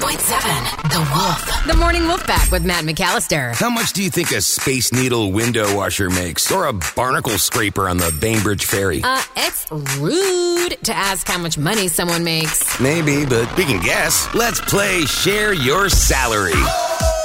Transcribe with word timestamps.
100.7 0.00 0.90
The 0.90 0.98
Wolf. 1.14 1.66
The 1.66 1.76
Morning 1.76 2.04
Wolf 2.06 2.26
Pack 2.26 2.50
with 2.50 2.64
Matt 2.64 2.84
McAllister. 2.84 3.54
How 3.54 3.68
much 3.68 3.92
do 3.92 4.02
you 4.02 4.08
think 4.08 4.30
a 4.32 4.40
Space 4.40 4.94
Needle 4.94 5.30
window 5.30 5.76
washer 5.76 6.08
makes? 6.08 6.50
Or 6.50 6.66
a 6.66 6.72
barnacle 6.72 7.36
scraper 7.36 7.86
on 7.86 7.98
the 7.98 8.10
Bainbridge 8.18 8.64
Ferry? 8.64 9.02
Uh, 9.04 9.22
it's 9.36 9.70
rude 9.98 10.78
to 10.84 10.94
ask 10.96 11.28
how 11.28 11.36
much 11.36 11.58
money 11.58 11.86
someone 11.88 12.24
makes. 12.24 12.80
Maybe, 12.80 13.26
but 13.26 13.54
we 13.58 13.64
can 13.64 13.82
guess. 13.82 14.26
Let's 14.34 14.58
play 14.60 15.04
Share 15.04 15.52
Your 15.52 15.90
Salary. 15.90 16.52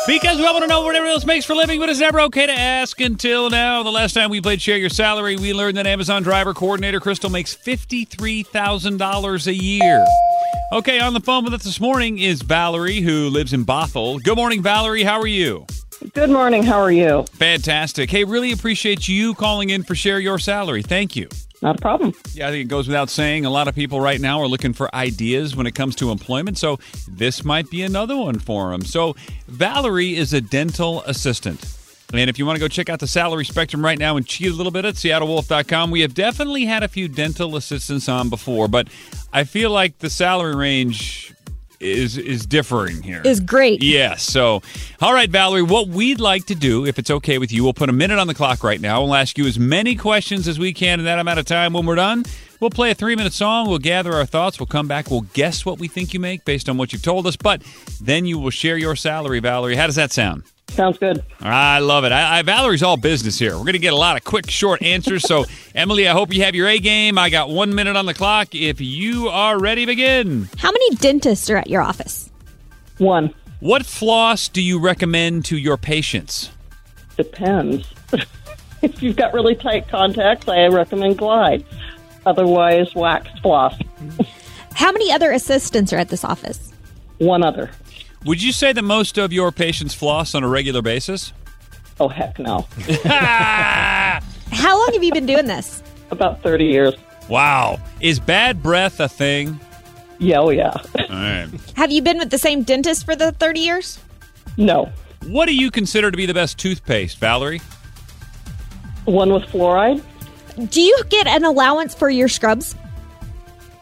Because 0.05 0.37
we 0.37 0.45
all 0.45 0.53
want 0.53 0.63
to 0.63 0.67
know 0.67 0.81
what 0.81 0.95
everyone 0.95 1.15
else 1.15 1.25
makes 1.25 1.45
for 1.45 1.53
a 1.53 1.55
living, 1.55 1.79
but 1.79 1.89
it's 1.89 1.99
never 1.99 2.19
okay 2.21 2.45
to 2.45 2.53
ask 2.53 2.99
until 2.99 3.49
now. 3.49 3.81
The 3.83 3.91
last 3.91 4.13
time 4.13 4.29
we 4.29 4.39
played 4.41 4.61
Share 4.61 4.77
Your 4.77 4.89
Salary, 4.89 5.35
we 5.37 5.53
learned 5.53 5.77
that 5.77 5.87
Amazon 5.87 6.21
driver 6.23 6.53
coordinator 6.53 6.99
Crystal 6.99 7.29
makes 7.29 7.55
$53,000 7.55 9.47
a 9.47 9.53
year. 9.53 10.05
Okay, 10.71 10.99
on 10.99 11.13
the 11.13 11.19
phone 11.19 11.43
with 11.43 11.53
us 11.53 11.63
this 11.63 11.79
morning 11.79 12.19
is 12.19 12.41
Valerie, 12.41 12.99
who 12.99 13.29
lives 13.29 13.53
in 13.53 13.65
Bothell. 13.65 14.21
Good 14.21 14.35
morning, 14.35 14.61
Valerie. 14.61 15.03
How 15.03 15.19
are 15.19 15.27
you? 15.27 15.65
Good 16.13 16.29
morning. 16.29 16.63
How 16.63 16.79
are 16.79 16.91
you? 16.91 17.23
Fantastic. 17.33 18.09
Hey, 18.09 18.23
really 18.23 18.51
appreciate 18.51 19.07
you 19.07 19.33
calling 19.35 19.69
in 19.69 19.83
for 19.83 19.95
Share 19.95 20.19
Your 20.19 20.39
Salary. 20.39 20.81
Thank 20.81 21.15
you. 21.15 21.29
Not 21.61 21.77
a 21.77 21.81
problem. 21.81 22.13
Yeah, 22.33 22.47
I 22.47 22.51
think 22.51 22.65
it 22.65 22.67
goes 22.69 22.87
without 22.87 23.09
saying. 23.09 23.45
A 23.45 23.49
lot 23.49 23.67
of 23.67 23.75
people 23.75 24.01
right 24.01 24.19
now 24.19 24.41
are 24.41 24.47
looking 24.47 24.73
for 24.73 24.93
ideas 24.93 25.55
when 25.55 25.65
it 25.65 25.73
comes 25.73 25.95
to 25.95 26.11
employment, 26.11 26.57
so 26.57 26.79
this 27.07 27.45
might 27.45 27.69
be 27.69 27.81
another 27.81 28.15
one 28.15 28.39
for 28.39 28.71
them. 28.71 28.83
So, 28.83 29.15
Valerie 29.47 30.15
is 30.15 30.33
a 30.33 30.41
dental 30.41 31.01
assistant. 31.03 31.74
And 32.17 32.29
if 32.29 32.39
you 32.39 32.45
want 32.45 32.57
to 32.57 32.59
go 32.59 32.67
check 32.67 32.89
out 32.89 32.99
the 32.99 33.07
salary 33.07 33.45
spectrum 33.45 33.83
right 33.83 33.97
now 33.97 34.17
and 34.17 34.25
cheat 34.25 34.51
a 34.51 34.53
little 34.53 34.71
bit 34.71 34.85
at 34.85 34.95
seattlewolf.com, 34.95 35.91
we 35.91 36.01
have 36.01 36.13
definitely 36.13 36.65
had 36.65 36.83
a 36.83 36.87
few 36.87 37.07
dental 37.07 37.55
assistants 37.55 38.09
on 38.09 38.29
before, 38.29 38.67
but 38.67 38.87
I 39.33 39.43
feel 39.43 39.71
like 39.71 39.99
the 39.99 40.09
salary 40.09 40.55
range 40.55 41.33
is 41.79 42.17
is 42.17 42.45
differing 42.45 43.01
here. 43.01 43.21
Is 43.25 43.39
great. 43.39 43.83
Yes. 43.83 44.23
So, 44.23 44.61
all 45.01 45.13
right, 45.13 45.29
Valerie, 45.29 45.61
what 45.61 45.87
we'd 45.87 46.19
like 46.19 46.45
to 46.45 46.55
do, 46.55 46.85
if 46.85 46.97
it's 46.99 47.11
okay 47.11 47.37
with 47.37 47.51
you, 47.51 47.63
we'll 47.63 47.73
put 47.73 47.89
a 47.89 47.93
minute 47.93 48.19
on 48.19 48.27
the 48.27 48.33
clock 48.33 48.63
right 48.63 48.79
now. 48.79 49.03
We'll 49.03 49.15
ask 49.15 49.37
you 49.37 49.45
as 49.45 49.59
many 49.59 49.95
questions 49.95 50.47
as 50.47 50.57
we 50.59 50.73
can 50.73 50.99
in 50.99 51.05
that 51.05 51.19
amount 51.19 51.39
of 51.39 51.45
time. 51.45 51.73
When 51.73 51.85
we're 51.85 51.95
done, 51.95 52.23
we'll 52.59 52.69
play 52.69 52.91
a 52.91 52.95
three 52.95 53.15
minute 53.15 53.33
song. 53.33 53.67
We'll 53.67 53.79
gather 53.79 54.13
our 54.13 54.25
thoughts. 54.25 54.59
We'll 54.59 54.67
come 54.67 54.87
back. 54.87 55.11
We'll 55.11 55.21
guess 55.33 55.65
what 55.65 55.79
we 55.79 55.87
think 55.87 56.13
you 56.13 56.19
make 56.19 56.45
based 56.45 56.69
on 56.69 56.77
what 56.77 56.93
you've 56.93 57.03
told 57.03 57.27
us. 57.27 57.35
But 57.35 57.61
then 58.01 58.25
you 58.25 58.39
will 58.39 58.51
share 58.51 58.77
your 58.77 58.95
salary, 58.95 59.39
Valerie. 59.39 59.75
How 59.75 59.85
does 59.85 59.95
that 59.95 60.11
sound? 60.11 60.43
Sounds 60.69 60.97
good. 60.97 61.23
I 61.39 61.79
love 61.79 62.03
it. 62.03 62.11
I, 62.11 62.39
I, 62.39 62.41
Valerie's 62.41 62.83
all 62.83 62.97
business 62.97 63.39
here. 63.39 63.53
We're 63.53 63.63
going 63.63 63.73
to 63.73 63.79
get 63.79 63.93
a 63.93 63.97
lot 63.97 64.17
of 64.17 64.23
quick, 64.23 64.49
short 64.49 64.81
answers. 64.81 65.23
So, 65.23 65.45
Emily, 65.75 66.07
I 66.07 66.11
hope 66.11 66.33
you 66.33 66.43
have 66.43 66.55
your 66.55 66.67
A 66.67 66.79
game. 66.79 67.17
I 67.17 67.29
got 67.29 67.49
one 67.49 67.73
minute 67.73 67.95
on 67.95 68.05
the 68.05 68.13
clock. 68.13 68.53
If 68.53 68.81
you 68.81 69.29
are 69.29 69.57
ready, 69.59 69.85
begin. 69.85 70.49
How 70.57 70.71
many 70.71 70.95
dentists 70.95 71.49
are 71.49 71.57
at 71.57 71.69
your 71.69 71.81
office? 71.81 72.29
One. 72.97 73.33
What 73.61 73.85
floss 73.85 74.49
do 74.49 74.61
you 74.61 74.79
recommend 74.79 75.45
to 75.45 75.57
your 75.57 75.77
patients? 75.77 76.51
Depends. 77.15 77.87
if 78.81 79.01
you've 79.01 79.15
got 79.15 79.33
really 79.33 79.55
tight 79.55 79.87
contacts, 79.87 80.47
I 80.49 80.65
recommend 80.67 81.17
Glide. 81.17 81.65
Otherwise, 82.25 82.93
wax 82.95 83.29
floss. 83.39 83.79
How 84.73 84.91
many 84.91 85.11
other 85.11 85.31
assistants 85.31 85.93
are 85.93 85.97
at 85.97 86.09
this 86.09 86.25
office? 86.25 86.73
One 87.19 87.43
other. 87.43 87.71
Would 88.25 88.41
you 88.41 88.51
say 88.51 88.73
that 88.73 88.81
most 88.81 89.19
of 89.19 89.31
your 89.31 89.51
patients 89.51 89.93
floss 89.93 90.33
on 90.33 90.43
a 90.43 90.47
regular 90.47 90.81
basis? 90.81 91.31
Oh, 91.99 92.07
heck 92.07 92.39
no. 92.39 92.67
How 93.05 94.79
long 94.79 94.89
have 94.93 95.03
you 95.03 95.13
been 95.13 95.27
doing 95.27 95.45
this? 95.45 95.83
About 96.09 96.41
30 96.41 96.65
years. 96.65 96.95
Wow. 97.29 97.79
Is 98.01 98.19
bad 98.19 98.63
breath 98.63 98.99
a 98.99 99.07
thing? 99.07 99.59
Yeah, 100.17 100.39
oh, 100.39 100.49
yeah. 100.49 100.71
All 100.71 101.05
right. 101.09 101.47
Have 101.75 101.91
you 101.91 102.01
been 102.01 102.17
with 102.17 102.31
the 102.31 102.37
same 102.37 102.63
dentist 102.63 103.05
for 103.05 103.15
the 103.15 103.31
30 103.33 103.59
years? 103.59 103.99
No. 104.57 104.91
What 105.27 105.45
do 105.45 105.55
you 105.55 105.69
consider 105.69 106.09
to 106.09 106.17
be 106.17 106.25
the 106.25 106.33
best 106.33 106.57
toothpaste, 106.57 107.19
Valerie? 107.19 107.61
One 109.05 109.31
with 109.31 109.43
fluoride? 109.43 110.03
Do 110.71 110.81
you 110.81 110.99
get 111.09 111.27
an 111.27 111.43
allowance 111.43 111.93
for 111.93 112.09
your 112.09 112.27
scrubs? 112.27 112.75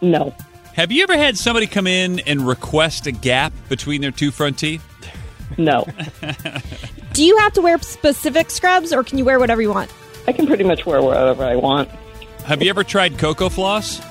No. 0.02 0.36
Have 0.73 0.91
you 0.91 1.03
ever 1.03 1.16
had 1.16 1.38
somebody 1.38 1.67
come 1.67 1.85
in 1.85 2.19
and 2.22 2.47
request 2.47 3.06
a 3.06 3.11
gap 3.11 3.53
between 3.69 4.01
their 4.01 4.09
two 4.09 4.31
front 4.31 4.57
teeth? 4.57 4.84
No. 5.56 5.85
Do 7.13 7.23
you 7.23 7.38
have 7.38 7.53
to 7.53 7.61
wear 7.61 7.79
specific 7.79 8.50
scrubs 8.50 8.91
or 8.91 9.03
can 9.03 9.19
you 9.19 9.25
wear 9.25 9.38
whatever 9.38 9.62
you 9.62 9.69
want? 9.69 9.94
I 10.28 10.33
can 10.33 10.47
pretty 10.47 10.63
much 10.63 10.85
wear 10.88 11.00
whatever 11.03 11.44
I 11.44 11.56
want. 11.56 11.89
Have 12.45 12.63
you 12.63 12.72
ever 12.72 12.83
tried 12.83 13.13
Cocofloss? 13.13 14.01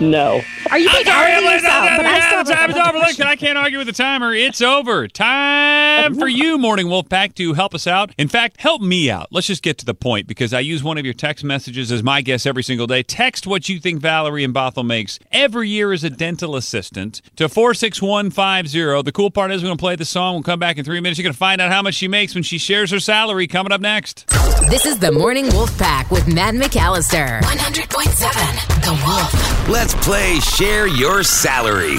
No. 0.00 0.40
Are 0.70 0.78
you 0.78 0.90
going 0.90 1.04
to 1.04 1.10
argue 1.12 1.48
this 1.48 1.64
out? 1.64 1.96
But 1.98 2.06
I 2.06 2.20
still 2.26 2.38
have 2.38 2.48
time 2.48 2.70
is 2.70 2.76
over. 2.76 2.98
Look. 2.98 3.20
I 3.20 3.36
can't 3.36 3.56
argue 3.58 3.78
with 3.78 3.86
the 3.86 3.92
timer. 3.92 4.34
It's 4.34 4.60
over. 4.60 5.06
Time 5.06 6.14
for 6.14 6.26
you, 6.26 6.58
Morning 6.58 6.88
Wolf 6.88 7.08
Pack, 7.08 7.34
to 7.36 7.52
help 7.52 7.74
us 7.74 7.86
out. 7.86 8.10
In 8.18 8.26
fact, 8.26 8.60
help 8.60 8.80
me 8.82 9.10
out. 9.10 9.28
Let's 9.30 9.46
just 9.46 9.62
get 9.62 9.78
to 9.78 9.84
the 9.84 9.94
point 9.94 10.26
because 10.26 10.52
I 10.52 10.60
use 10.60 10.82
one 10.82 10.98
of 10.98 11.04
your 11.04 11.14
text 11.14 11.44
messages 11.44 11.92
as 11.92 12.02
my 12.02 12.20
guess 12.22 12.46
every 12.46 12.62
single 12.62 12.86
day. 12.86 13.02
Text 13.02 13.46
what 13.46 13.68
you 13.68 13.78
think 13.78 14.00
Valerie 14.00 14.42
and 14.44 14.54
Bothell 14.54 14.84
makes 14.84 15.18
every 15.30 15.68
year 15.68 15.92
as 15.92 16.02
a 16.02 16.10
dental 16.10 16.56
assistant 16.56 17.20
to 17.36 17.48
46150. 17.48 19.02
The 19.02 19.12
cool 19.12 19.30
part 19.30 19.52
is 19.52 19.62
we're 19.62 19.68
going 19.68 19.78
to 19.78 19.82
play 19.82 19.96
the 19.96 20.04
song. 20.04 20.34
We'll 20.34 20.42
come 20.42 20.58
back 20.58 20.78
in 20.78 20.84
three 20.84 21.00
minutes. 21.00 21.18
You're 21.18 21.24
going 21.24 21.34
to 21.34 21.38
find 21.38 21.60
out 21.60 21.70
how 21.70 21.82
much 21.82 21.94
she 21.94 22.08
makes 22.08 22.34
when 22.34 22.42
she 22.42 22.58
shares 22.58 22.90
her 22.90 23.00
salary 23.00 23.46
coming 23.46 23.72
up 23.72 23.80
next. 23.80 24.26
This 24.70 24.86
is 24.86 24.98
the 24.98 25.12
Morning 25.12 25.46
Wolf 25.52 25.76
Pack 25.78 26.10
with 26.10 26.26
Matt 26.32 26.54
McAllister. 26.54 27.40
100.7 27.42 28.84
The 28.84 28.92
Wolf. 29.06 29.68
Let's 29.82 29.94
play 29.94 30.38
Share 30.38 30.86
Your 30.86 31.24
Salary. 31.24 31.96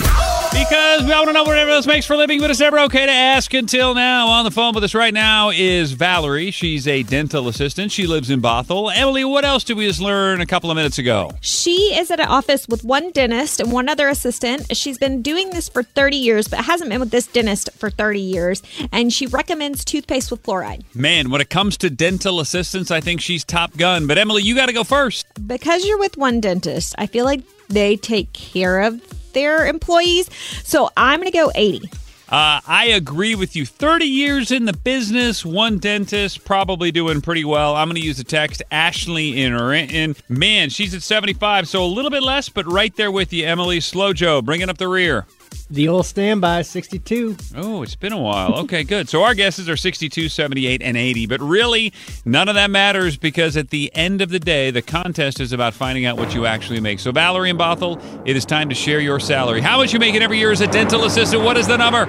Because 0.53 1.03
we 1.03 1.11
all 1.11 1.25
want 1.25 1.29
to 1.29 1.33
know 1.33 1.43
what 1.43 1.57
everyone 1.57 1.75
else 1.75 1.85
makes 1.85 2.05
for 2.05 2.13
a 2.13 2.17
living, 2.17 2.39
but 2.39 2.49
it's 2.49 2.61
never 2.61 2.79
okay 2.79 3.05
to 3.05 3.11
ask 3.11 3.53
until 3.53 3.93
now. 3.93 4.27
On 4.27 4.45
the 4.45 4.51
phone 4.51 4.73
with 4.73 4.85
us 4.85 4.93
right 4.93 5.13
now 5.13 5.49
is 5.49 5.91
Valerie. 5.91 6.51
She's 6.51 6.87
a 6.87 7.03
dental 7.03 7.49
assistant. 7.49 7.91
She 7.91 8.07
lives 8.07 8.29
in 8.29 8.41
Bothell. 8.41 8.89
Emily, 8.95 9.25
what 9.25 9.43
else 9.43 9.65
did 9.65 9.75
we 9.75 9.85
just 9.85 9.99
learn 9.99 10.39
a 10.39 10.45
couple 10.45 10.71
of 10.71 10.77
minutes 10.77 10.97
ago? 10.97 11.31
She 11.41 11.93
is 11.93 12.09
at 12.09 12.21
an 12.21 12.27
office 12.27 12.69
with 12.69 12.85
one 12.85 13.11
dentist 13.11 13.59
and 13.59 13.69
one 13.69 13.89
other 13.89 14.07
assistant. 14.07 14.77
She's 14.77 14.97
been 14.97 15.21
doing 15.21 15.49
this 15.49 15.67
for 15.67 15.83
30 15.83 16.15
years, 16.15 16.47
but 16.47 16.59
hasn't 16.59 16.89
been 16.89 17.01
with 17.01 17.11
this 17.11 17.27
dentist 17.27 17.69
for 17.73 17.89
30 17.89 18.21
years. 18.21 18.63
And 18.93 19.11
she 19.11 19.27
recommends 19.27 19.83
toothpaste 19.83 20.31
with 20.31 20.41
fluoride. 20.43 20.83
Man, 20.95 21.31
when 21.31 21.41
it 21.41 21.49
comes 21.49 21.75
to 21.77 21.89
dental 21.89 22.39
assistants, 22.39 22.91
I 22.91 23.01
think 23.01 23.19
she's 23.19 23.43
top 23.43 23.75
gun. 23.75 24.07
But 24.07 24.17
Emily, 24.17 24.43
you 24.43 24.55
got 24.55 24.67
to 24.67 24.73
go 24.73 24.85
first. 24.85 25.25
Because 25.45 25.85
you're 25.85 25.99
with 25.99 26.15
one 26.15 26.39
dentist, 26.39 26.95
I 26.97 27.07
feel 27.07 27.25
like 27.25 27.41
they 27.73 27.97
take 27.97 28.31
care 28.33 28.81
of 28.81 29.01
their 29.33 29.65
employees. 29.65 30.29
So 30.63 30.89
I'm 30.95 31.19
going 31.19 31.31
to 31.31 31.37
go 31.37 31.51
80. 31.55 31.89
Uh, 32.29 32.59
I 32.65 32.87
agree 32.95 33.35
with 33.35 33.55
you. 33.55 33.63
30 33.63 34.05
years 34.05 34.51
in 34.51 34.65
the 34.65 34.73
business, 34.73 35.45
one 35.45 35.77
dentist, 35.77 36.45
probably 36.45 36.91
doing 36.91 37.21
pretty 37.21 37.45
well. 37.45 37.75
I'm 37.75 37.87
going 37.87 38.01
to 38.01 38.05
use 38.05 38.17
the 38.17 38.23
text 38.23 38.63
Ashley 38.71 39.43
in 39.43 39.55
Renton. 39.55 40.15
Man, 40.29 40.69
she's 40.69 40.95
at 40.95 41.03
75, 41.03 41.67
so 41.67 41.83
a 41.83 41.85
little 41.85 42.09
bit 42.09 42.23
less, 42.23 42.49
but 42.49 42.65
right 42.65 42.95
there 42.95 43.11
with 43.11 43.33
you, 43.33 43.45
Emily. 43.45 43.79
Slow 43.81 44.13
Joe, 44.13 44.41
bringing 44.41 44.69
up 44.69 44.79
the 44.79 44.87
rear. 44.87 45.27
The 45.69 45.87
old 45.87 46.05
standby, 46.05 46.61
62. 46.61 47.37
Oh, 47.55 47.81
it's 47.83 47.95
been 47.95 48.13
a 48.13 48.19
while. 48.19 48.55
Okay, 48.59 48.83
good. 48.83 49.09
So 49.09 49.23
our 49.23 49.33
guesses 49.33 49.69
are 49.69 49.77
62, 49.77 50.29
78, 50.29 50.81
and 50.81 50.97
80. 50.97 51.25
But 51.25 51.41
really, 51.41 51.93
none 52.25 52.49
of 52.49 52.55
that 52.55 52.69
matters 52.69 53.17
because 53.17 53.57
at 53.57 53.69
the 53.69 53.91
end 53.95 54.21
of 54.21 54.29
the 54.29 54.39
day, 54.39 54.71
the 54.71 54.81
contest 54.81 55.39
is 55.39 55.51
about 55.51 55.73
finding 55.73 56.05
out 56.05 56.17
what 56.17 56.33
you 56.33 56.45
actually 56.45 56.79
make. 56.79 56.99
So, 56.99 57.11
Valerie 57.11 57.49
and 57.49 57.59
Bothell, 57.59 58.01
it 58.25 58.35
is 58.35 58.45
time 58.45 58.69
to 58.69 58.75
share 58.75 58.99
your 58.99 59.19
salary. 59.19 59.61
How 59.61 59.77
much 59.77 59.93
you 59.93 59.99
making 59.99 60.21
every 60.21 60.37
year 60.37 60.51
as 60.51 60.61
a 60.61 60.67
dental 60.67 61.05
assistant? 61.05 61.43
What 61.43 61.57
is 61.57 61.67
the 61.67 61.77
number? 61.77 62.07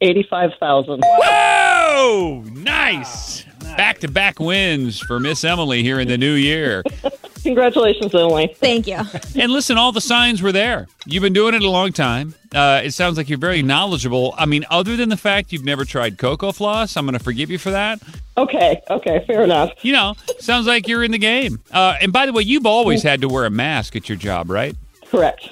85000 0.00 1.02
Whoa! 1.04 2.42
Nice. 2.52 3.44
Back 3.76 3.98
to 4.00 4.08
back 4.08 4.38
wins 4.38 5.00
for 5.00 5.20
Miss 5.20 5.44
Emily 5.44 5.82
here 5.82 6.00
in 6.00 6.08
the 6.08 6.18
new 6.18 6.34
year. 6.34 6.82
Congratulations, 7.46 8.12
Emily. 8.12 8.52
Thank 8.56 8.88
you. 8.88 8.98
And 9.40 9.52
listen, 9.52 9.78
all 9.78 9.92
the 9.92 10.00
signs 10.00 10.42
were 10.42 10.50
there. 10.50 10.88
You've 11.06 11.22
been 11.22 11.32
doing 11.32 11.54
it 11.54 11.62
a 11.62 11.70
long 11.70 11.92
time. 11.92 12.34
Uh, 12.52 12.80
it 12.82 12.90
sounds 12.90 13.16
like 13.16 13.28
you're 13.28 13.38
very 13.38 13.62
knowledgeable. 13.62 14.34
I 14.36 14.46
mean, 14.46 14.64
other 14.68 14.96
than 14.96 15.10
the 15.10 15.16
fact 15.16 15.52
you've 15.52 15.64
never 15.64 15.84
tried 15.84 16.16
Cocofloss, 16.16 16.96
I'm 16.96 17.06
going 17.06 17.16
to 17.16 17.22
forgive 17.22 17.48
you 17.48 17.58
for 17.58 17.70
that. 17.70 18.02
Okay, 18.36 18.82
okay, 18.90 19.24
fair 19.28 19.44
enough. 19.44 19.70
You 19.82 19.92
know, 19.92 20.14
sounds 20.40 20.66
like 20.66 20.88
you're 20.88 21.04
in 21.04 21.12
the 21.12 21.18
game. 21.18 21.60
Uh, 21.70 21.96
and 22.00 22.12
by 22.12 22.26
the 22.26 22.32
way, 22.32 22.42
you've 22.42 22.66
always 22.66 23.04
had 23.04 23.20
to 23.20 23.28
wear 23.28 23.44
a 23.44 23.50
mask 23.50 23.94
at 23.94 24.08
your 24.08 24.18
job, 24.18 24.50
right? 24.50 24.74
Correct. 25.06 25.48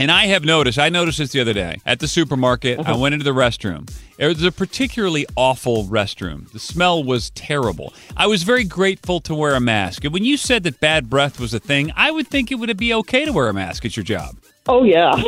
And 0.00 0.12
I 0.12 0.26
have 0.26 0.44
noticed, 0.44 0.78
I 0.78 0.90
noticed 0.90 1.18
this 1.18 1.32
the 1.32 1.40
other 1.40 1.52
day 1.52 1.80
at 1.84 1.98
the 1.98 2.06
supermarket. 2.06 2.78
I 2.86 2.94
went 2.96 3.14
into 3.14 3.24
the 3.24 3.32
restroom. 3.32 3.92
It 4.16 4.26
was 4.26 4.42
a 4.44 4.52
particularly 4.52 5.26
awful 5.36 5.84
restroom. 5.84 6.50
The 6.52 6.60
smell 6.60 7.02
was 7.02 7.30
terrible. 7.30 7.92
I 8.16 8.28
was 8.28 8.44
very 8.44 8.62
grateful 8.62 9.20
to 9.22 9.34
wear 9.34 9.54
a 9.56 9.60
mask. 9.60 10.04
And 10.04 10.12
when 10.12 10.24
you 10.24 10.36
said 10.36 10.62
that 10.62 10.78
bad 10.78 11.10
breath 11.10 11.40
was 11.40 11.52
a 11.52 11.58
thing, 11.58 11.90
I 11.96 12.12
would 12.12 12.28
think 12.28 12.52
it 12.52 12.56
would 12.56 12.76
be 12.76 12.94
okay 12.94 13.24
to 13.24 13.32
wear 13.32 13.48
a 13.48 13.52
mask 13.54 13.84
at 13.84 13.96
your 13.96 14.04
job. 14.04 14.36
Oh, 14.68 14.84
yeah. 14.84 15.20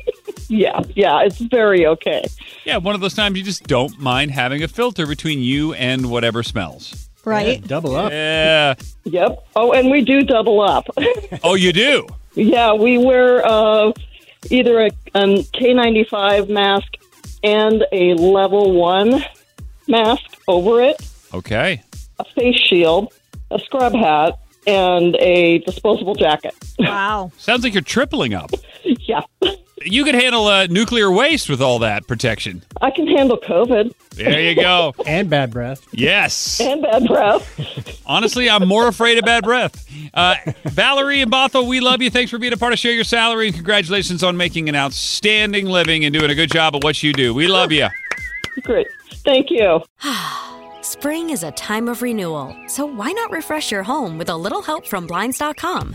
yeah, 0.48 0.82
yeah, 0.94 1.22
it's 1.22 1.38
very 1.38 1.86
okay. 1.86 2.26
Yeah, 2.66 2.76
one 2.76 2.94
of 2.94 3.00
those 3.00 3.14
times 3.14 3.38
you 3.38 3.44
just 3.44 3.64
don't 3.66 3.98
mind 3.98 4.30
having 4.30 4.62
a 4.62 4.68
filter 4.68 5.06
between 5.06 5.40
you 5.40 5.72
and 5.72 6.10
whatever 6.10 6.42
smells. 6.42 7.08
Right? 7.24 7.66
Double 7.66 7.96
up. 7.96 8.10
Yeah. 8.12 8.74
Yep. 9.04 9.46
Oh, 9.56 9.72
and 9.72 9.90
we 9.90 10.02
do 10.02 10.22
double 10.22 10.60
up. 10.60 10.86
Oh, 11.44 11.54
you 11.54 11.72
do? 11.72 12.06
yeah, 12.34 12.72
we 12.72 12.98
wear 12.98 13.44
uh, 13.44 13.92
either 14.50 14.80
a 14.80 14.90
um, 15.14 15.36
K95 15.54 16.48
mask 16.48 16.86
and 17.42 17.84
a 17.92 18.14
level 18.14 18.72
one 18.72 19.22
mask 19.86 20.22
over 20.48 20.82
it, 20.82 20.96
Okay. 21.34 21.82
a 22.18 22.24
face 22.34 22.56
shield, 22.56 23.12
a 23.50 23.58
scrub 23.60 23.94
hat, 23.94 24.38
and 24.66 25.16
a 25.16 25.58
disposable 25.58 26.14
jacket. 26.14 26.54
Wow. 26.80 27.32
Sounds 27.38 27.64
like 27.64 27.74
you're 27.74 27.82
tripling 27.82 28.34
up. 28.34 28.52
Yeah. 29.82 29.90
You 29.92 30.04
could 30.04 30.14
handle 30.14 30.46
uh, 30.46 30.66
nuclear 30.66 31.10
waste 31.10 31.48
with 31.48 31.60
all 31.62 31.78
that 31.80 32.06
protection. 32.06 32.62
I 32.80 32.90
can 32.90 33.06
handle 33.06 33.38
COVID 33.38 33.92
There 34.12 34.40
you 34.40 34.54
go. 34.54 34.94
And 35.06 35.30
bad 35.30 35.50
breath. 35.50 35.86
Yes. 35.92 36.60
and 36.60 36.82
bad 36.82 37.06
breath. 37.06 38.02
Honestly, 38.06 38.48
I'm 38.50 38.66
more 38.68 38.88
afraid 38.88 39.18
of 39.18 39.24
bad 39.24 39.44
breath. 39.44 39.86
Uh, 40.14 40.34
Valerie 40.64 41.20
and 41.20 41.30
Bothell, 41.30 41.66
we 41.68 41.80
love 41.80 42.02
you. 42.02 42.10
Thanks 42.10 42.30
for 42.30 42.38
being 42.38 42.52
a 42.52 42.56
part 42.56 42.72
of 42.72 42.78
Share 42.78 42.92
Your 42.92 43.04
Salary, 43.04 43.46
and 43.48 43.54
congratulations 43.54 44.22
on 44.22 44.36
making 44.36 44.68
an 44.68 44.74
outstanding 44.76 45.66
living 45.66 46.04
and 46.04 46.12
doing 46.12 46.30
a 46.30 46.34
good 46.34 46.50
job 46.50 46.74
at 46.74 46.82
what 46.84 47.02
you 47.02 47.12
do. 47.12 47.32
We 47.34 47.46
love 47.46 47.72
you. 47.72 47.88
Great. 48.62 48.88
Thank 49.24 49.50
you. 49.50 49.82
Spring 50.82 51.30
is 51.30 51.42
a 51.42 51.50
time 51.52 51.88
of 51.88 52.02
renewal, 52.02 52.56
so 52.66 52.86
why 52.86 53.12
not 53.12 53.30
refresh 53.30 53.70
your 53.70 53.82
home 53.82 54.16
with 54.18 54.30
a 54.30 54.36
little 54.36 54.62
help 54.62 54.86
from 54.86 55.06
Blinds.com? 55.06 55.94